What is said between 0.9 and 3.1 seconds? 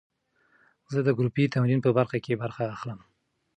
زه د ګروپي تمرین په برخه کې برخه اخلم.